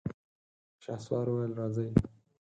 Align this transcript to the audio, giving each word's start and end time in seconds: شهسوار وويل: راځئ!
شهسوار 0.83 1.25
وويل: 1.29 1.51
راځئ! 1.59 1.87